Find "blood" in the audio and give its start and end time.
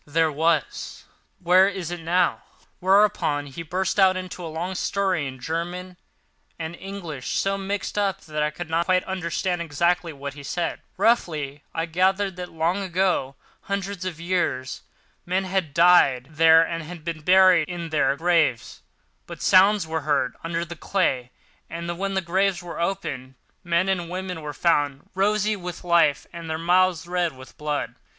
27.55-27.93